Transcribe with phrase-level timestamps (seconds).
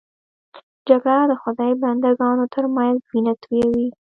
[0.87, 3.87] جګړه د خدای بنده ګانو تر منځ وینه تویوي